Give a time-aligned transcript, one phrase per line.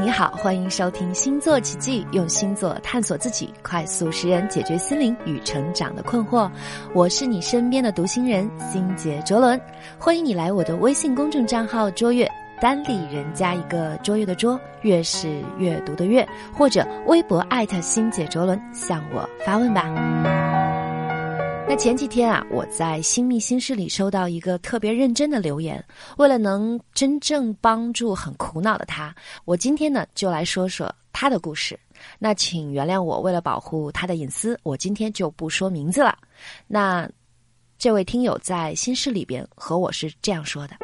[0.00, 6.50] 你好，欢迎收听星座奇迹，用星座探索自己，快速识人，解决心灵与成长的困惑。
[6.94, 9.60] 我是你身边的读心人星姐卓伦，
[9.98, 12.26] 欢迎你来我的微信公众账号卓越，
[12.62, 16.26] 单立人加一个卓越的卓，越是阅读的阅，
[16.56, 20.39] 或者微博艾特星姐卓伦向我发问吧。
[21.70, 25.82] 那前几天啊，我在新密新事里收到一个特别认真的留言。
[26.18, 29.14] 为了能真正帮助很苦恼的他，
[29.44, 31.78] 我今天呢就来说说他的故事。
[32.18, 36.18] 那请原谅我，为了保护他的隐私，我今天就不说名字了。
[36.66, 37.08] 那
[37.78, 40.74] 这位听友在新事里边和我是这样说的：“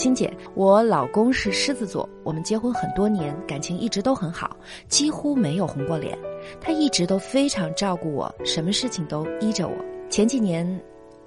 [0.00, 4.56] 欣姐，我老公是狮子座，我们结婚很多年，感情一直都很好，
[4.88, 6.18] 几乎没有红过脸。”
[6.58, 9.74] 他一直都非常照顾我，什么事情都依着我。
[10.08, 10.66] 前几年，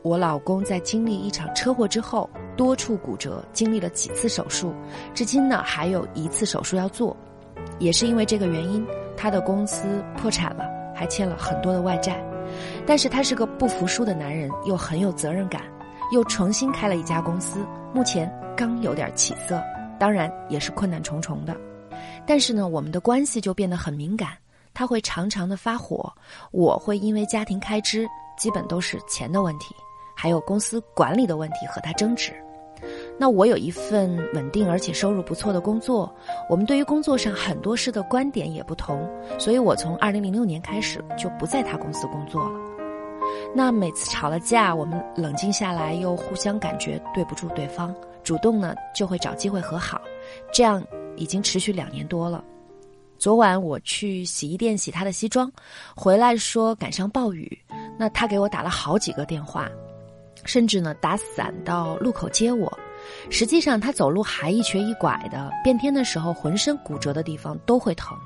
[0.02, 2.28] 我老公在经历一场车祸之后，
[2.58, 4.74] 多处骨折，经历了几次手术，
[5.14, 7.16] 至今呢还有一次手术要做。
[7.78, 8.84] 也是因为这个原因，
[9.16, 10.66] 他的公司破产了，
[10.96, 12.26] 还欠了很多的外债。
[12.88, 15.62] 但是他是个不服输的男人，又很有责任感，
[16.14, 19.60] 又重新开了一家公司，目前刚有点起色，
[20.00, 21.58] 当然也是困难重重的。
[22.24, 24.30] 但是呢，我们的关系就变得很敏感。
[24.76, 26.14] 他会常常的发火，
[26.52, 29.76] 我会因为家庭开支基本都是钱的问题，
[30.16, 32.32] 还有公司管理的问题和他争执。
[33.18, 36.14] 那我有一份稳定而且收入不错的工作，
[36.48, 42.60] 我们对于工作上很多事的观点也不同，所以我从二零零六年开始就不在他公司工作了。
[43.56, 50.02] 那每次吵了架，我们冷静下来又互相感觉对不住对方，主动呢就会找机会和好，
[50.52, 50.84] 这样
[51.16, 52.44] 已经持续两年多了。
[53.20, 55.52] 昨晚我去洗衣店洗他的西装，
[55.96, 57.58] 回来说赶上暴雨，
[57.98, 59.70] 那他给我打了好几个电话，
[60.44, 62.72] 甚至呢打伞到路口接我。
[63.30, 68.18] 实际上他走路还一瘸一拐的，变天的时候浑身骨折的地方都会疼。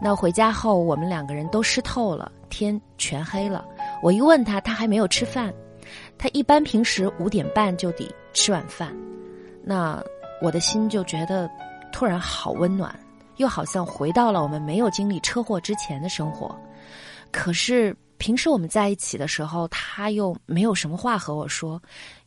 [0.00, 3.64] 那回家后我们两个人都湿透了，天全黑了。
[4.02, 5.52] 我一问他，他还没有吃饭。
[6.18, 8.96] 他一般平时五点半就得吃晚饭，
[9.62, 10.02] 那
[10.40, 11.48] 我的心就觉得
[11.92, 12.98] 突然好温暖。
[13.36, 16.58] 又好像回到了我们没有经历车祸之前的生活，
[17.30, 21.78] 可是平时我们在一起的时候，他又没有什么话和我说，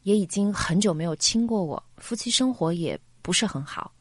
[0.04, 3.92] 也已经很久没有亲过我，夫妻生活也不是很好。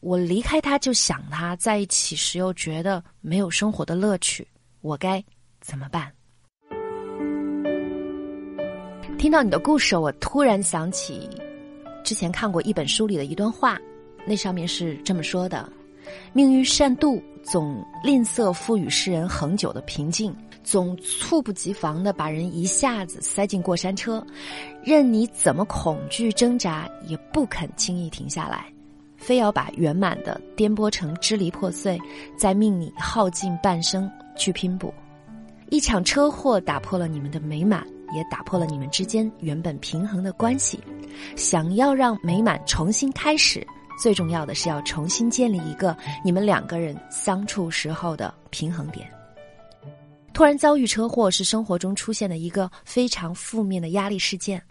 [0.00, 4.48] 我离开他就想他，在一起时又觉得没有生活的乐趣，
[4.80, 5.22] 我该
[5.60, 6.10] 怎么办？
[9.18, 11.28] 听到你的故事，我突然想起
[12.04, 13.76] 之前看过一本书里的一段话，
[14.24, 15.68] 那上面是这么说的。
[16.32, 24.24] 命运善妒，总吝啬赋予世人恒久的平静，总猝不及防的把人一下子塞进过山车，
[24.84, 28.72] 任你怎么恐惧挣扎，也不肯轻易停下来，
[29.16, 32.00] 非要把圆满的颠簸成支离破碎，
[32.38, 34.94] 再命你耗尽半生去拼补。
[35.70, 40.78] 一场车祸打破了你们的美满，也打破了你们之间原本平衡的关系。
[41.36, 43.66] 想要让美满重新开始。
[44.00, 49.10] 最重要的是要重新建立一个你们两个人相处时候的平衡点。
[50.32, 54.62] 突然遭遇车祸是生活中出现的一个非常负面的压力事件。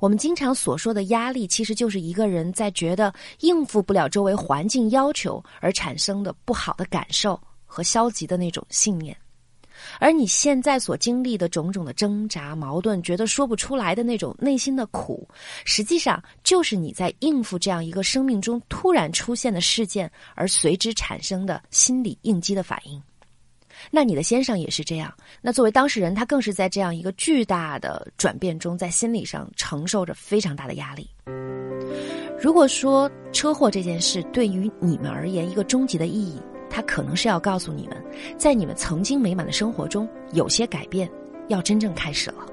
[0.00, 9.16] 我们经常所说的压力，其实就是一个人在觉得应付不了周围环境要求而产生的不好的感受和消极的那种信念。
[9.98, 15.28] 而你现在所经历的种种的挣扎、矛盾，觉得说不出来的那种内心的苦，
[15.64, 23.02] 实际上就是你在应付这样一个生命中突然出现的事件而随之产生的心理应激的反应。
[23.90, 25.12] 那你的先生也是这样。
[25.42, 31.10] 那作为当事人，他更是在这样一个巨大的转变中，在心理上承受着非常大的压力。
[32.40, 36.40] 如果说车祸这件事对于你们而言一个终极的意义，
[36.74, 37.96] 他可能是要告诉你们，
[38.36, 41.08] 在你们曾经美满的生活中，有些改变
[41.46, 42.44] 要真正开始了。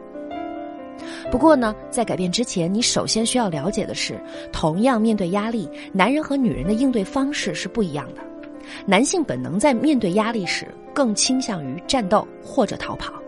[1.31, 4.21] 不过呢，在改变之前，你首先需要了解的是，
[4.53, 8.21] 同样面对压力，男人和女人的应对方式是不一样的。
[8.85, 13.20] 男性本能在面对压力时，更倾向于战斗或者逃跑。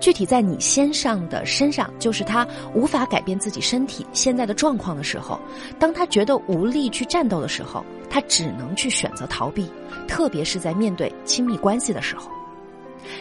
[0.00, 5.40] 具体在你先上的身上，就是他无法改变自己身体现在的状况的时候，
[5.78, 9.68] 当他觉得无力去战斗的时候，他只能去选择逃避，
[10.06, 12.30] 特别是在面对亲密关系的时候。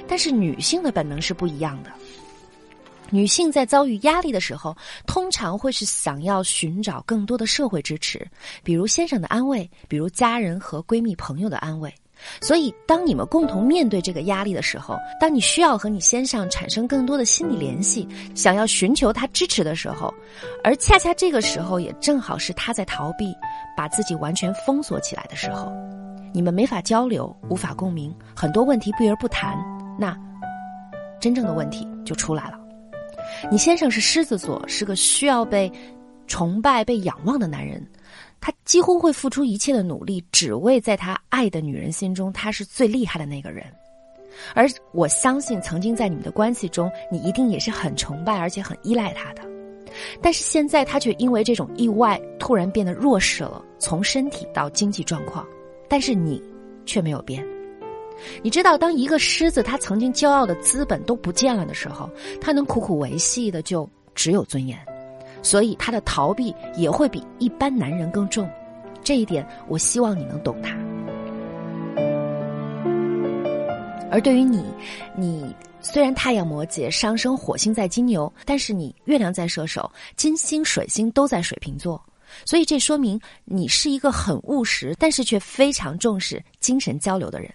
[0.08, 1.92] 但是女性的本能是不一样的，
[3.10, 4.76] 女性在遭遇压力的时候，
[5.06, 8.28] 通常会是想要寻找更多的社会支持，
[8.64, 11.94] 比如先生的安慰，比如家人和闺蜜朋友的安慰。
[12.42, 20.14] 所以，当你们共同面对这个压力的时候，当你需要和你先生产生更多的心理联系，想要寻求他支持的时候，
[20.64, 23.34] 而恰恰这个时候也正好是他在逃避，
[23.76, 25.72] 把自己完全封锁起来的时候，
[26.34, 29.58] 你们没法交流，无法共鸣，很多问题避而不谈，
[29.98, 30.16] 那
[31.20, 32.60] 真正的问题就出来了。
[33.52, 35.72] 你先生是狮子座，是个需要被
[36.28, 37.86] 崇拜、被仰望的男人。
[38.40, 43.66] 他几乎会付出一切的努力，只为在他爱的女人心中，他是最厉害的那个人。
[44.54, 49.42] 而我相信，曾经在你们的关系中，你一定也是很崇拜而且很依赖他的。
[50.22, 55.44] 但是现在，他却因为这种意外突然变得弱势了，从身体到经济状况。
[55.90, 56.40] 但是你
[56.86, 57.44] 却没有变。
[58.44, 62.08] 你知道，当一个狮子他曾经骄傲的资本都不见了的时候，
[62.40, 64.78] 他能苦苦维系的就只有尊严。
[65.42, 68.50] 所以他的逃避也会比一般男人更重，
[69.04, 70.76] 这一点我希望你能懂他。
[74.10, 74.64] 而对于你，
[75.16, 82.02] 你虽然太阳摩羯上升火星在金牛，但是你月亮在射手，金星水星都在水瓶座，
[82.46, 87.54] 所以这说明你是一个很务实，但是却非常重视精神交流的人。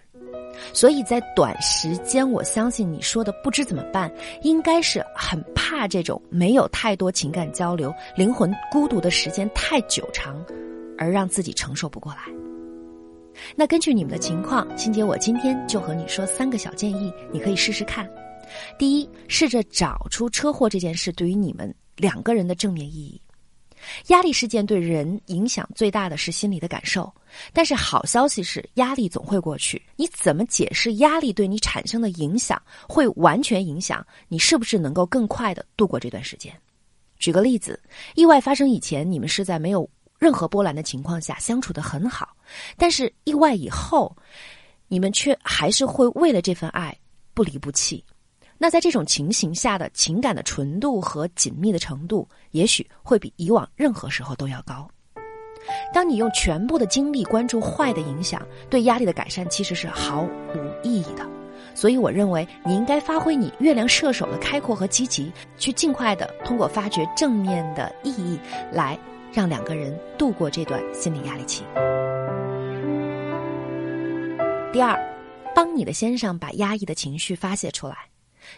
[0.72, 4.12] 所以在短时间，我相信你说的不知怎么办，
[4.42, 10.44] 应该是很怕这种没有太多情感交流、灵魂孤独的时间太久长，
[10.98, 12.20] 而让自己承受不过来。
[13.56, 18.08] 那根据你们的情况，欣姐，我今天就和你说三个小建议，你可以试试看。
[18.78, 23.20] 第一，试着找出车祸这件事对于你们两个人的正面意义。
[24.08, 27.12] 压力事件对人影响最大的是心理的感受，
[27.52, 29.80] 但是好消息是，压力总会过去。
[29.96, 36.52] 你怎么解释压力对你产生的影响，会完全影响你是不是能够更快的度过这段时间？
[37.18, 37.80] 举个例子，
[38.14, 39.88] 意外发生以前，你们是在没有
[40.18, 42.36] 任何波澜的情况下相处的很好，
[42.76, 44.16] 但是意外以后，
[44.88, 46.96] 你们却还是会为了这份爱
[47.32, 48.04] 不离不弃。
[48.62, 54.88] 那在这种情形下的情感的纯度和紧密的程度，也许会比以往任何时候都要高。
[55.92, 60.30] 当你用全部的精力关注坏的影响，对压力的改善其实是毫无
[60.84, 61.28] 意义的。
[61.74, 68.38] 所以，我认为你应该发挥你月亮射手的开阔和积极，去尽快的通过发掘正面的意义，
[68.70, 68.96] 来
[69.32, 71.64] 让两个人度过这段心理压力期。
[74.72, 74.96] 第二，
[75.52, 78.11] 帮你的先生把压抑的情绪发泄出来。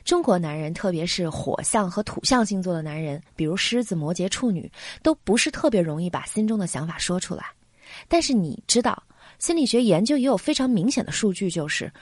[0.04, 4.70] 中国男人，特别是火象和土象星座的男人，比如狮子、摩羯、处女，
[5.02, 7.46] 都不是特别容易把心中的想法说出来。
[8.08, 9.02] 但是你知道，
[9.38, 11.92] 心理学研究也有非常明显的数据，就是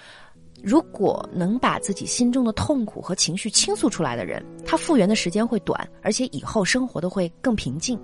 [0.63, 7.99] 如果能把自己心中的痛苦和情绪倾诉出来的人，他复原的时间会短，而且以后生活的会更平静。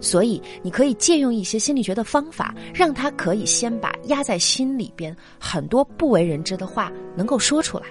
[0.00, 7.84] 所以，你可以借用一些心理学的方法，让他可以先把压在心里边很多不为人知的话能够说出来。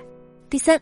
[0.49, 0.77] 第三。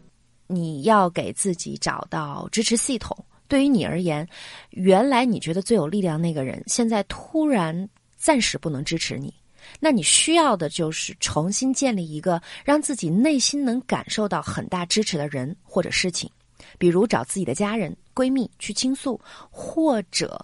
[0.47, 3.15] 你要给自己找到支持系统。
[3.47, 4.27] 对于你而言，
[4.71, 7.87] 原来你觉得最有力量那个人，现在突然
[8.17, 9.31] 暂时不能支持你，
[9.79, 16.27] 那你需要的就是重新建立一个让自己内心能感受到很大支持的人或者事情，
[16.79, 19.21] 比如找自己的家人、闺蜜去倾诉，
[19.51, 20.43] 或者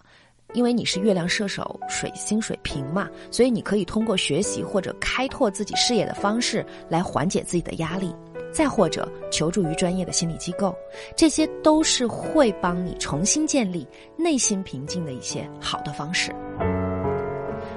[0.53, 8.13] 因为你是月亮射手、水星水瓶嘛，所以你可以通过学习或者开拓自己事业的方式来缓解自己的压力。
[8.51, 10.75] 再或者求助于专业的心理机构，
[11.15, 13.87] 这些都是会帮你重新建立
[14.17, 16.33] 内心平静的一些好的方式。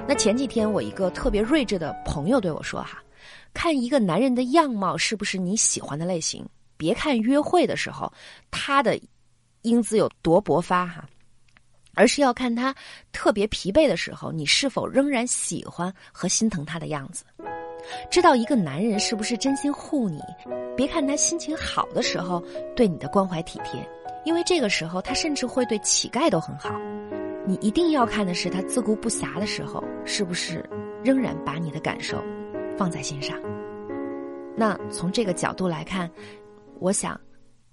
[0.07, 3.01] 那前几天我一个特别睿智的朋友对我说：“哈，
[3.53, 8.11] 看一个男人的样貌是不是你喜欢的类型，别看约会的时候
[8.51, 8.99] 他的
[9.63, 11.03] 英姿有多勃发哈，
[11.95, 12.75] 而是要看他
[13.11, 17.23] 特别疲惫的时候，你是否仍然喜欢和心疼他的样子。”
[18.09, 20.19] 知道一个男人是不是真心护你，
[20.75, 22.43] 别看他心情好的时候
[22.75, 23.87] 对你的关怀体贴，
[24.23, 26.79] 因为这个时候他甚至会对乞丐都很好。
[27.47, 30.67] 你一定要看的是他自顾不暇的时候，是不是
[31.03, 32.23] 仍然把你的感受
[32.75, 33.39] 放在心上。
[34.57, 36.09] 那从这个角度来看，
[36.79, 37.19] 我想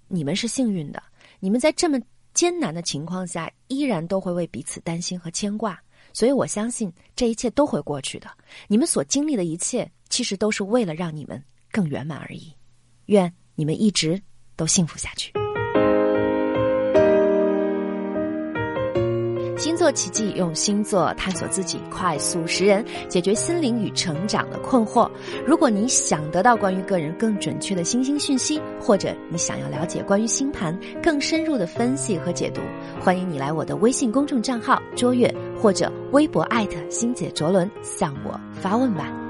[0.07, 1.01] 你们是幸运的，
[1.39, 1.99] 你们在这么
[2.33, 5.79] 艰难的情况下，依然都会为彼此担心和牵挂。
[6.11, 8.27] 所以我相信这一切都会过去的。
[8.67, 12.53] 你们所经历的一切，其实都是为了让你们更圆满而已。
[13.07, 14.21] 愿你们一直
[14.55, 15.33] 都幸福下去。
[19.57, 25.09] 星座奇迹，用星座探索自己，快速识人，解决心灵与成长的困惑。
[25.47, 32.61] 如果你想得到关于个人更准确的星星讯息，或者你想要了解关于星盘更深入的分析和解读，
[33.01, 35.27] 欢迎你来我的微信公众账号“卓越”
[35.59, 39.22] 或者微博艾特星姐卓伦向我发问吧。